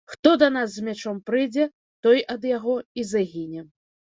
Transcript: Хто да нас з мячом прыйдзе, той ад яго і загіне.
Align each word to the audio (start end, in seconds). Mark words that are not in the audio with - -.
Хто 0.11 0.29
да 0.43 0.47
нас 0.55 0.71
з 0.77 0.85
мячом 0.87 1.19
прыйдзе, 1.27 1.67
той 2.07 2.25
ад 2.37 2.51
яго 2.57 2.75
і 3.03 3.07
загіне. 3.13 3.61